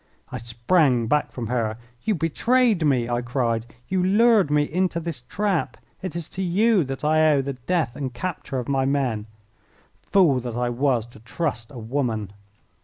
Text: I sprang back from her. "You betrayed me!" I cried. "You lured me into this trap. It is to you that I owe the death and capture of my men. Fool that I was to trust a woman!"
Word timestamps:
I 0.31 0.39
sprang 0.39 1.05
back 1.05 1.31
from 1.31 1.45
her. 1.45 1.77
"You 2.03 2.15
betrayed 2.15 2.83
me!" 2.83 3.07
I 3.07 3.21
cried. 3.21 3.67
"You 3.87 4.03
lured 4.03 4.49
me 4.49 4.63
into 4.63 4.99
this 4.99 5.21
trap. 5.21 5.77
It 6.01 6.15
is 6.15 6.27
to 6.29 6.41
you 6.41 6.83
that 6.85 7.05
I 7.05 7.33
owe 7.33 7.43
the 7.43 7.53
death 7.53 7.95
and 7.95 8.11
capture 8.11 8.57
of 8.57 8.67
my 8.67 8.83
men. 8.83 9.27
Fool 10.01 10.39
that 10.39 10.57
I 10.57 10.69
was 10.71 11.05
to 11.05 11.19
trust 11.19 11.69
a 11.69 11.77
woman!" 11.77 12.33